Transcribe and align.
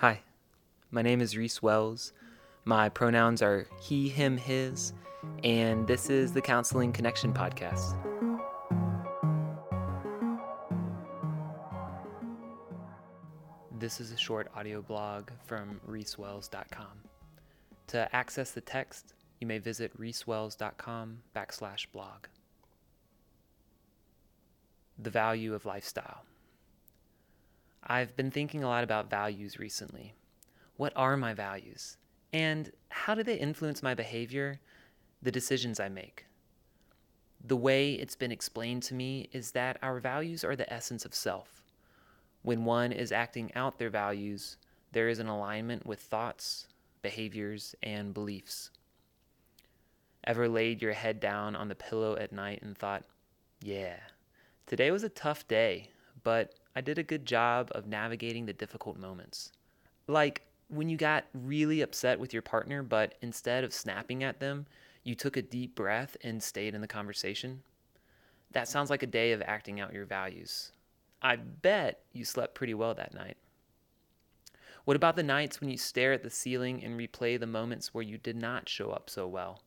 Hi, 0.00 0.22
my 0.90 1.02
name 1.02 1.20
is 1.20 1.36
Reese 1.36 1.60
Wells. 1.60 2.14
My 2.64 2.88
pronouns 2.88 3.42
are 3.42 3.66
he, 3.82 4.08
him, 4.08 4.38
his, 4.38 4.94
and 5.44 5.86
this 5.86 6.08
is 6.08 6.32
the 6.32 6.40
Counseling 6.40 6.90
Connection 6.90 7.34
Podcast. 7.34 7.98
This 13.78 14.00
is 14.00 14.10
a 14.10 14.16
short 14.16 14.50
audio 14.56 14.80
blog 14.80 15.28
from 15.44 15.82
reesewells.com. 15.86 17.02
To 17.88 18.16
access 18.16 18.52
the 18.52 18.62
text, 18.62 19.12
you 19.38 19.46
may 19.46 19.58
visit 19.58 19.94
reesewells.com 20.00 21.18
backslash 21.36 21.86
blog. 21.92 22.24
The 24.98 25.10
value 25.10 25.52
of 25.52 25.66
lifestyle. 25.66 26.24
I've 27.82 28.16
been 28.16 28.30
thinking 28.30 28.62
a 28.62 28.68
lot 28.68 28.84
about 28.84 29.10
values 29.10 29.58
recently. 29.58 30.14
What 30.76 30.92
are 30.96 31.16
my 31.16 31.34
values? 31.34 31.96
And 32.32 32.70
how 32.90 33.14
do 33.14 33.22
they 33.22 33.36
influence 33.36 33.82
my 33.82 33.94
behavior, 33.94 34.60
the 35.22 35.32
decisions 35.32 35.80
I 35.80 35.88
make? 35.88 36.26
The 37.42 37.56
way 37.56 37.94
it's 37.94 38.16
been 38.16 38.32
explained 38.32 38.82
to 38.84 38.94
me 38.94 39.28
is 39.32 39.52
that 39.52 39.78
our 39.82 39.98
values 39.98 40.44
are 40.44 40.56
the 40.56 40.70
essence 40.72 41.04
of 41.04 41.14
self. 41.14 41.62
When 42.42 42.64
one 42.64 42.92
is 42.92 43.12
acting 43.12 43.50
out 43.54 43.78
their 43.78 43.90
values, 43.90 44.56
there 44.92 45.08
is 45.08 45.18
an 45.18 45.28
alignment 45.28 45.86
with 45.86 46.00
thoughts, 46.00 46.66
behaviors, 47.02 47.74
and 47.82 48.12
beliefs. 48.12 48.70
Ever 50.24 50.48
laid 50.48 50.82
your 50.82 50.92
head 50.92 51.18
down 51.18 51.56
on 51.56 51.68
the 51.68 51.74
pillow 51.74 52.16
at 52.16 52.32
night 52.32 52.60
and 52.62 52.76
thought, 52.76 53.04
yeah, 53.62 53.96
today 54.66 54.90
was 54.90 55.02
a 55.02 55.08
tough 55.08 55.48
day, 55.48 55.90
but 56.22 56.54
I 56.74 56.80
did 56.80 56.98
a 56.98 57.02
good 57.02 57.26
job 57.26 57.70
of 57.74 57.86
navigating 57.86 58.46
the 58.46 58.52
difficult 58.52 58.96
moments. 58.96 59.52
Like 60.06 60.42
when 60.68 60.88
you 60.88 60.96
got 60.96 61.24
really 61.34 61.80
upset 61.80 62.20
with 62.20 62.32
your 62.32 62.42
partner, 62.42 62.82
but 62.82 63.16
instead 63.22 63.64
of 63.64 63.74
snapping 63.74 64.22
at 64.22 64.38
them, 64.38 64.66
you 65.02 65.14
took 65.14 65.36
a 65.36 65.42
deep 65.42 65.74
breath 65.74 66.16
and 66.22 66.42
stayed 66.42 66.74
in 66.74 66.80
the 66.80 66.86
conversation. 66.86 67.62
That 68.52 68.68
sounds 68.68 68.90
like 68.90 69.02
a 69.02 69.08
day 69.08 69.32
of 69.32 69.42
acting 69.42 69.80
out 69.80 69.92
your 69.92 70.04
values. 70.04 70.72
I 71.22 71.36
bet 71.36 72.02
you 72.12 72.24
slept 72.24 72.54
pretty 72.54 72.74
well 72.74 72.94
that 72.94 73.14
night. 73.14 73.36
What 74.84 74.96
about 74.96 75.16
the 75.16 75.22
nights 75.22 75.60
when 75.60 75.70
you 75.70 75.76
stare 75.76 76.12
at 76.12 76.22
the 76.22 76.30
ceiling 76.30 76.82
and 76.82 76.98
replay 76.98 77.38
the 77.38 77.46
moments 77.46 77.92
where 77.92 78.02
you 78.02 78.16
did 78.16 78.36
not 78.36 78.68
show 78.68 78.90
up 78.90 79.10
so 79.10 79.26
well? 79.26 79.62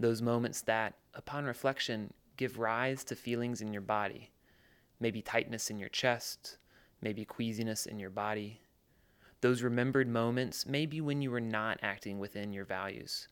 Those 0.00 0.22
moments 0.22 0.62
that, 0.62 0.94
upon 1.14 1.44
reflection, 1.44 2.12
give 2.36 2.58
rise 2.58 3.04
to 3.04 3.16
feelings 3.16 3.60
in 3.60 3.72
your 3.72 3.82
body 3.82 4.30
maybe 5.00 5.22
tightness 5.22 5.70
in 5.70 5.78
your 5.78 5.88
chest, 5.88 6.58
maybe 7.00 7.24
queasiness 7.24 7.86
in 7.86 7.98
your 7.98 8.10
body. 8.10 8.60
Those 9.40 9.62
remembered 9.62 10.08
moments 10.08 10.66
may 10.66 10.86
be 10.86 11.00
when 11.00 11.22
you 11.22 11.30
were 11.30 11.40
not 11.40 11.78
acting 11.82 12.18
within 12.18 12.52
your 12.52 12.64
values. 12.64 13.28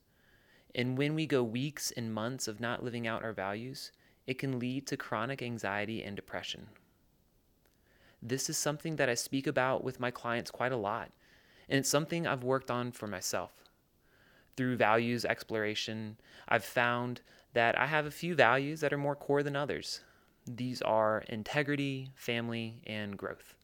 And 0.74 0.96
when 0.96 1.14
we 1.14 1.26
go 1.26 1.42
weeks 1.42 1.90
and 1.96 2.12
months 2.12 2.46
of 2.46 2.60
not 2.60 2.84
living 2.84 3.06
out 3.06 3.24
our 3.24 3.32
values, 3.32 3.90
it 4.26 4.38
can 4.38 4.58
lead 4.58 4.86
to 4.86 4.96
chronic 4.96 5.42
anxiety 5.42 6.02
and 6.02 6.14
depression. 6.14 6.68
This 8.22 8.48
is 8.48 8.56
something 8.56 8.96
that 8.96 9.08
I 9.08 9.14
speak 9.14 9.46
about 9.46 9.84
with 9.84 10.00
my 10.00 10.10
clients 10.10 10.50
quite 10.50 10.72
a 10.72 10.76
lot, 10.76 11.10
and 11.68 11.78
it's 11.78 11.88
something 11.88 12.26
I've 12.26 12.44
worked 12.44 12.70
on 12.70 12.92
for 12.92 13.06
myself. 13.06 13.52
Through 14.56 14.76
values 14.76 15.24
exploration, 15.24 16.16
I've 16.48 16.64
found 16.64 17.20
that 17.52 17.78
I 17.78 17.86
have 17.86 18.06
a 18.06 18.10
few 18.10 18.34
values 18.34 18.80
that 18.80 18.92
are 18.92 18.98
more 18.98 19.16
core 19.16 19.42
than 19.42 19.56
others. 19.56 20.00
These 20.46 20.80
are 20.82 21.24
integrity, 21.28 22.10
family, 22.14 22.80
and 22.86 23.16
growth. 23.16 23.54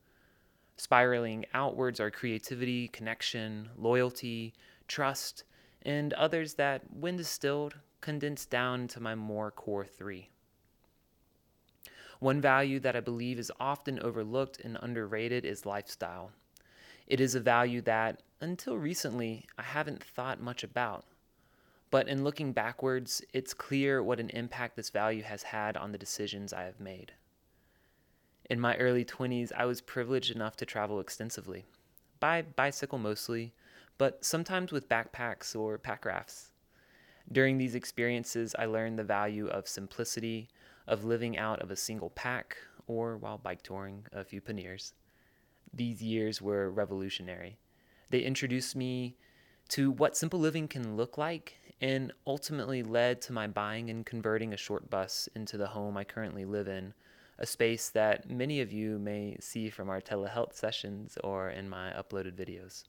Spiraling 0.76 1.44
outwards 1.54 2.00
are 2.00 2.10
creativity, 2.10 2.88
connection, 2.88 3.68
loyalty, 3.76 4.52
trust, 4.88 5.44
and 5.82 6.12
others 6.14 6.54
that, 6.54 6.82
when 6.92 7.16
distilled, 7.16 7.76
condense 8.00 8.46
down 8.46 8.88
to 8.88 9.00
my 9.00 9.14
more 9.14 9.50
core 9.50 9.84
three. 9.84 10.28
One 12.18 12.40
value 12.40 12.80
that 12.80 12.96
I 12.96 13.00
believe 13.00 13.38
is 13.38 13.52
often 13.60 14.00
overlooked 14.00 14.60
and 14.60 14.78
underrated 14.80 15.44
is 15.44 15.66
lifestyle. 15.66 16.32
It 17.06 17.20
is 17.20 17.34
a 17.34 17.40
value 17.40 17.80
that, 17.82 18.22
until 18.40 18.76
recently, 18.76 19.46
I 19.58 19.62
haven't 19.62 20.02
thought 20.02 20.40
much 20.40 20.64
about. 20.64 21.04
But 21.92 22.08
in 22.08 22.24
looking 22.24 22.54
backwards, 22.54 23.20
it's 23.34 23.52
clear 23.52 24.02
what 24.02 24.18
an 24.18 24.30
impact 24.30 24.76
this 24.76 24.88
value 24.88 25.22
has 25.24 25.42
had 25.42 25.76
on 25.76 25.92
the 25.92 25.98
decisions 25.98 26.50
I 26.50 26.62
have 26.62 26.80
made. 26.80 27.12
In 28.48 28.58
my 28.58 28.76
early 28.78 29.04
20s, 29.04 29.52
I 29.54 29.66
was 29.66 29.82
privileged 29.82 30.34
enough 30.34 30.56
to 30.56 30.64
travel 30.64 31.00
extensively, 31.00 31.66
by 32.18 32.40
bicycle 32.40 32.98
mostly, 32.98 33.52
but 33.98 34.24
sometimes 34.24 34.72
with 34.72 34.88
backpacks 34.88 35.54
or 35.54 35.76
pack 35.76 36.06
rafts. 36.06 36.50
During 37.30 37.58
these 37.58 37.74
experiences, 37.74 38.56
I 38.58 38.64
learned 38.64 38.98
the 38.98 39.04
value 39.04 39.48
of 39.48 39.68
simplicity, 39.68 40.48
of 40.86 41.04
living 41.04 41.36
out 41.36 41.60
of 41.60 41.70
a 41.70 41.76
single 41.76 42.08
pack, 42.08 42.56
or 42.86 43.18
while 43.18 43.36
bike 43.36 43.62
touring 43.62 44.06
a 44.12 44.24
few 44.24 44.40
panniers. 44.40 44.94
These 45.74 46.02
years 46.02 46.40
were 46.40 46.70
revolutionary. 46.70 47.58
They 48.08 48.20
introduced 48.20 48.74
me 48.74 49.18
to 49.72 49.90
what 49.90 50.14
simple 50.14 50.38
living 50.38 50.68
can 50.68 50.98
look 50.98 51.16
like 51.16 51.56
and 51.80 52.12
ultimately 52.26 52.82
led 52.82 53.22
to 53.22 53.32
my 53.32 53.46
buying 53.46 53.88
and 53.88 54.04
converting 54.04 54.52
a 54.52 54.56
short 54.58 54.90
bus 54.90 55.30
into 55.34 55.56
the 55.56 55.68
home 55.68 55.96
I 55.96 56.04
currently 56.04 56.44
live 56.44 56.68
in, 56.68 56.92
a 57.38 57.46
space 57.46 57.88
that 57.88 58.28
many 58.28 58.60
of 58.60 58.70
you 58.70 58.98
may 58.98 59.38
see 59.40 59.70
from 59.70 59.88
our 59.88 60.02
telehealth 60.02 60.52
sessions 60.52 61.16
or 61.24 61.48
in 61.48 61.70
my 61.70 61.90
uploaded 61.92 62.32
videos. 62.32 62.84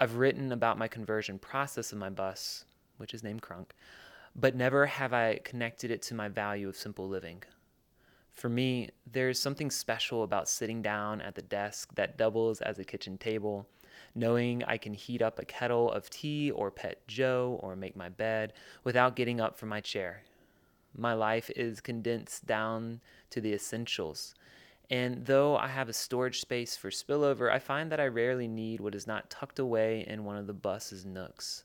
I've 0.00 0.16
written 0.16 0.50
about 0.50 0.78
my 0.78 0.88
conversion 0.88 1.38
process 1.38 1.92
of 1.92 1.98
my 1.98 2.08
bus, 2.08 2.64
which 2.96 3.12
is 3.12 3.22
named 3.22 3.42
Crunk, 3.42 3.72
but 4.34 4.56
never 4.56 4.86
have 4.86 5.12
I 5.12 5.40
connected 5.44 5.90
it 5.90 6.00
to 6.04 6.14
my 6.14 6.28
value 6.28 6.70
of 6.70 6.76
simple 6.76 7.06
living. 7.06 7.42
For 8.30 8.48
me, 8.48 8.88
there's 9.12 9.38
something 9.38 9.70
special 9.70 10.22
about 10.22 10.48
sitting 10.48 10.80
down 10.80 11.20
at 11.20 11.34
the 11.34 11.42
desk 11.42 11.94
that 11.96 12.16
doubles 12.16 12.62
as 12.62 12.78
a 12.78 12.84
kitchen 12.84 13.18
table 13.18 13.68
knowing 14.14 14.62
I 14.64 14.76
can 14.76 14.94
heat 14.94 15.22
up 15.22 15.38
a 15.38 15.44
kettle 15.44 15.90
of 15.90 16.10
tea 16.10 16.50
or 16.50 16.70
pet 16.70 17.06
Joe 17.06 17.58
or 17.62 17.76
make 17.76 17.96
my 17.96 18.08
bed 18.08 18.52
without 18.84 19.16
getting 19.16 19.40
up 19.40 19.56
from 19.56 19.68
my 19.68 19.80
chair. 19.80 20.22
My 20.96 21.14
life 21.14 21.50
is 21.56 21.80
condensed 21.80 22.46
down 22.46 23.00
to 23.30 23.40
the 23.40 23.54
essentials. 23.54 24.34
And 24.90 25.24
though 25.24 25.56
I 25.56 25.68
have 25.68 25.88
a 25.88 25.94
storage 25.94 26.40
space 26.40 26.76
for 26.76 26.90
spillover, 26.90 27.50
I 27.50 27.58
find 27.58 27.90
that 27.90 28.00
I 28.00 28.06
rarely 28.06 28.46
need 28.46 28.80
what 28.80 28.94
is 28.94 29.06
not 29.06 29.30
tucked 29.30 29.58
away 29.58 30.04
in 30.06 30.24
one 30.24 30.36
of 30.36 30.46
the 30.46 30.52
bus's 30.52 31.06
nooks. 31.06 31.64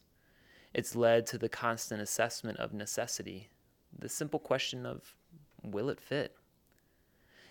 It's 0.74 0.96
led 0.96 1.26
to 1.28 1.38
the 1.38 1.50
constant 1.50 2.02
assessment 2.02 2.58
of 2.60 2.74
necessity, 2.74 3.50
the 3.98 4.10
simple 4.10 4.40
question 4.40 4.86
of 4.86 5.16
will 5.64 5.90
it 5.90 6.00
fit? 6.00 6.36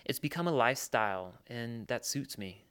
It's 0.05 0.19
become 0.19 0.47
a 0.47 0.51
lifestyle, 0.51 1.33
and 1.47 1.85
that 1.87 2.05
suits 2.05 2.37
me. 2.37 2.63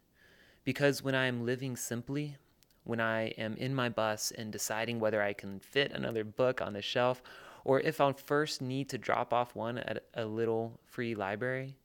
Because 0.67 1.01
when 1.01 1.15
I 1.15 1.27
am 1.27 1.47
living 1.47 1.77
simply, 1.77 2.37
when 2.83 3.01
I 3.01 3.29
am 3.39 3.55
in 3.55 3.73
my 3.73 3.89
bus 3.89 4.33
and 4.37 4.51
deciding 4.51 4.99
whether 4.99 5.23
I 5.23 5.33
can 5.33 5.61
fit 5.61 5.93
another 5.93 6.25
book 6.25 6.61
on 6.61 6.73
the 6.73 6.83
shelf 6.83 7.23
or 7.65 7.79
if 7.79 8.01
I'll 8.01 8.13
first 8.13 8.61
need 8.61 8.89
to 8.89 8.99
drop 8.99 9.33
off 9.33 9.55
one 9.55 9.79
at 9.79 10.03
a 10.15 10.25
little 10.25 10.81
free 10.85 11.15
library, 11.15 11.77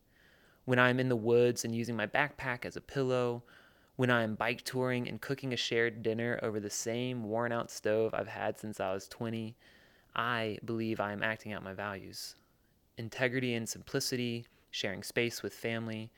when 0.65 0.79
I'm 0.79 0.99
in 0.99 1.09
the 1.09 1.15
woods 1.15 1.63
and 1.63 1.75
using 1.75 1.95
my 1.95 2.07
backpack 2.07 2.65
as 2.65 2.75
a 2.75 2.81
pillow, 2.81 3.43
when 3.97 4.09
I'm 4.09 4.33
bike 4.33 4.63
touring 4.63 5.07
and 5.07 5.21
cooking 5.21 5.53
a 5.53 5.57
shared 5.57 6.01
dinner 6.01 6.39
over 6.41 6.59
the 6.59 6.69
same 6.71 7.23
worn 7.23 7.51
out 7.51 7.69
stove 7.69 8.15
I've 8.15 8.27
had 8.27 8.59
since 8.59 8.79
I 8.79 8.93
was 8.95 9.07
20, 9.07 9.55
I 10.15 10.57
believe 10.65 10.99
I 10.99 11.11
am 11.13 11.21
acting 11.21 11.53
out 11.53 11.63
my 11.63 11.73
values. 11.73 12.35
Integrity 12.97 13.53
and 13.53 13.69
simplicity, 13.69 14.47
sharing 14.71 15.03
space 15.03 15.43
with 15.43 15.53
family, 15.53 16.09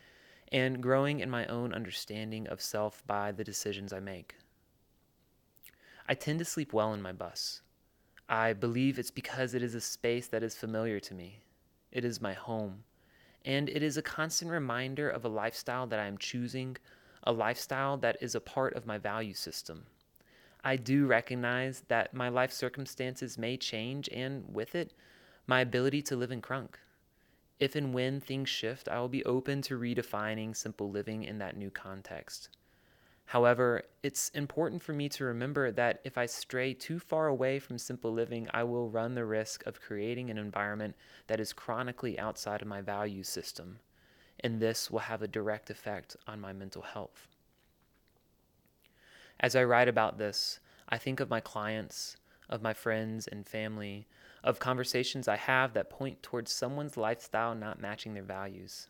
and 0.53 0.83
growing 0.83 1.19
in 1.19 1.29
my 1.29 1.45
own 1.47 1.73
understanding 1.73 2.47
of 2.47 2.61
self 2.61 3.05
by 3.07 3.31
the 3.31 3.43
decisions 3.43 3.91
I 3.91 3.99
make. 3.99 4.35
I 6.07 6.13
tend 6.13 6.37
to 6.39 6.45
sleep 6.45 6.71
well 6.71 6.93
in 6.93 7.01
my 7.01 7.11
bus. 7.11 7.61
I 8.29 8.53
believe 8.53 8.99
it's 8.99 9.11
because 9.11 9.53
it 9.53 9.63
is 9.63 9.73
a 9.73 9.81
space 9.81 10.27
that 10.27 10.43
is 10.43 10.55
familiar 10.55 10.99
to 10.99 11.15
me. 11.15 11.39
It 11.91 12.05
is 12.05 12.21
my 12.21 12.33
home. 12.33 12.83
And 13.43 13.67
it 13.67 13.81
is 13.81 13.97
a 13.97 14.01
constant 14.01 14.51
reminder 14.51 15.09
of 15.09 15.25
a 15.25 15.29
lifestyle 15.29 15.87
that 15.87 15.99
I 15.99 16.05
am 16.05 16.17
choosing, 16.17 16.77
a 17.23 17.31
lifestyle 17.31 17.97
that 17.97 18.17
is 18.21 18.35
a 18.35 18.39
part 18.39 18.75
of 18.75 18.85
my 18.85 18.97
value 18.97 19.33
system. 19.33 19.85
I 20.63 20.75
do 20.77 21.07
recognize 21.07 21.83
that 21.89 22.13
my 22.13 22.29
life 22.29 22.53
circumstances 22.53 23.37
may 23.37 23.57
change, 23.57 24.07
and 24.09 24.45
with 24.53 24.75
it, 24.75 24.93
my 25.45 25.59
ability 25.59 26.01
to 26.03 26.15
live 26.15 26.31
in 26.31 26.41
crunk. 26.41 26.75
If 27.59 27.75
and 27.75 27.93
when 27.93 28.19
things 28.19 28.49
shift, 28.49 28.89
I 28.89 28.99
will 28.99 29.09
be 29.09 29.23
open 29.25 29.61
to 29.63 29.79
redefining 29.79 30.55
simple 30.55 30.89
living 30.89 31.23
in 31.23 31.37
that 31.37 31.55
new 31.55 31.69
context. 31.69 32.49
However, 33.25 33.83
it's 34.01 34.29
important 34.29 34.81
for 34.81 34.93
me 34.93 35.07
to 35.09 35.23
remember 35.23 35.71
that 35.71 36.01
if 36.03 36.17
I 36.17 36.25
stray 36.25 36.73
too 36.73 36.99
far 36.99 37.27
away 37.27 37.59
from 37.59 37.77
simple 37.77 38.11
living, 38.11 38.47
I 38.53 38.63
will 38.63 38.89
run 38.89 39.15
the 39.15 39.25
risk 39.25 39.65
of 39.65 39.81
creating 39.81 40.29
an 40.29 40.37
environment 40.37 40.95
that 41.27 41.39
is 41.39 41.53
chronically 41.53 42.19
outside 42.19 42.61
of 42.61 42.67
my 42.67 42.81
value 42.81 43.23
system, 43.23 43.79
and 44.41 44.59
this 44.59 44.91
will 44.91 44.99
have 44.99 45.21
a 45.21 45.27
direct 45.27 45.69
effect 45.69 46.17
on 46.27 46.41
my 46.41 46.53
mental 46.53 46.81
health. 46.81 47.27
As 49.39 49.55
I 49.55 49.63
write 49.63 49.87
about 49.87 50.17
this, 50.17 50.59
I 50.89 50.97
think 50.97 51.19
of 51.19 51.29
my 51.29 51.39
clients, 51.39 52.17
of 52.49 52.61
my 52.61 52.73
friends 52.73 53.27
and 53.27 53.47
family, 53.47 54.07
of 54.43 54.59
conversations 54.59 55.27
I 55.27 55.37
have 55.37 55.73
that 55.73 55.89
point 55.89 56.21
towards 56.21 56.51
someone's 56.51 56.97
lifestyle 56.97 57.55
not 57.55 57.81
matching 57.81 58.13
their 58.13 58.23
values. 58.23 58.87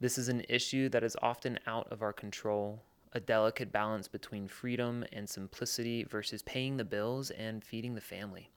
This 0.00 0.18
is 0.18 0.28
an 0.28 0.42
issue 0.48 0.88
that 0.88 1.04
is 1.04 1.16
often 1.22 1.58
out 1.66 1.90
of 1.92 2.02
our 2.02 2.12
control, 2.12 2.82
a 3.12 3.20
delicate 3.20 3.70
balance 3.70 4.08
between 4.08 4.48
freedom 4.48 5.04
and 5.12 5.28
simplicity 5.28 6.02
versus 6.02 6.42
paying 6.42 6.76
the 6.76 6.84
bills 6.84 7.30
and 7.30 7.62
feeding 7.62 7.94
the 7.94 8.00
family. 8.00 8.50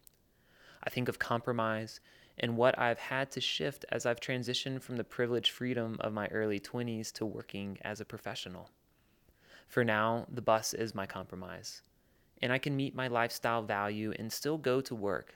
I 0.83 0.89
think 0.89 1.07
of 1.07 1.19
compromise 1.19 1.99
and 2.37 2.57
what 2.57 2.77
I've 2.77 2.99
had 2.99 3.31
to 3.31 3.41
shift 3.41 3.85
as 3.91 4.05
I've 4.05 4.19
transitioned 4.19 4.81
from 4.81 4.97
the 4.97 5.03
privileged 5.03 5.51
freedom 5.51 5.97
of 5.99 6.13
my 6.13 6.27
early 6.27 6.59
20s 6.59 7.11
to 7.13 7.25
working 7.25 7.77
as 7.81 8.01
a 8.01 8.05
professional. 8.05 8.69
For 9.67 9.83
now, 9.83 10.25
the 10.31 10.41
bus 10.41 10.73
is 10.73 10.93
my 10.93 11.05
compromise, 11.05 11.81
and 12.41 12.51
I 12.51 12.57
can 12.57 12.75
meet 12.75 12.95
my 12.95 13.07
lifestyle 13.07 13.61
value 13.61 14.13
and 14.17 14.31
still 14.31 14.57
go 14.57 14.81
to 14.81 14.95
work. 14.95 15.33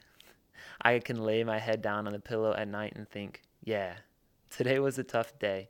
I 0.82 1.00
can 1.00 1.24
lay 1.24 1.44
my 1.44 1.60
head 1.60 1.82
down 1.82 2.08
on 2.08 2.14
the 2.14 2.20
pillow 2.20 2.54
at 2.54 2.68
night 2.68 2.94
and 2.96 3.10
think, 3.10 3.42
yeah, 3.64 3.94
today 4.50 4.80
was 4.80 5.00
a 5.00 5.04
tough 5.04 5.38
day 5.40 5.70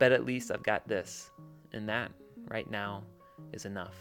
but 0.00 0.10
at 0.12 0.24
least 0.24 0.50
I've 0.50 0.64
got 0.64 0.88
this, 0.88 1.30
and 1.72 1.88
that, 1.88 2.10
right 2.48 2.68
now, 2.68 3.04
is 3.52 3.66
enough. 3.66 3.94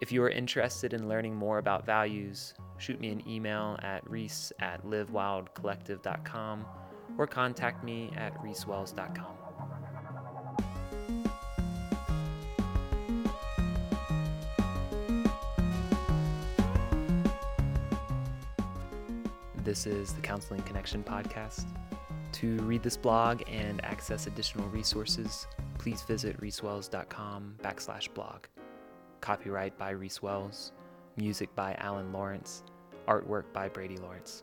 If 0.00 0.10
you 0.10 0.22
are 0.24 0.30
interested 0.30 0.94
in 0.94 1.08
learning 1.08 1.36
more 1.36 1.58
about 1.58 1.86
values, 1.86 2.54
shoot 2.78 2.98
me 2.98 3.10
an 3.10 3.22
email 3.28 3.78
at 3.82 4.08
reese 4.10 4.50
at 4.58 4.84
livewildcollective.com 4.84 6.64
or 7.18 7.26
contact 7.26 7.84
me 7.84 8.10
at 8.16 8.34
reesewells.com. 8.42 9.41
This 19.64 19.86
is 19.86 20.12
the 20.12 20.20
Counseling 20.20 20.62
Connection 20.62 21.04
Podcast. 21.04 21.66
To 22.32 22.56
read 22.62 22.82
this 22.82 22.96
blog 22.96 23.42
and 23.46 23.84
access 23.84 24.26
additional 24.26 24.66
resources, 24.70 25.46
please 25.78 26.02
visit 26.02 26.40
reesewells.com 26.40 27.54
backslash 27.62 28.12
blog. 28.12 28.46
Copyright 29.20 29.78
by 29.78 29.90
Reese 29.90 30.20
Wells. 30.20 30.72
Music 31.16 31.54
by 31.54 31.74
Alan 31.74 32.12
Lawrence. 32.12 32.64
Artwork 33.06 33.52
by 33.52 33.68
Brady 33.68 33.98
Lawrence. 33.98 34.42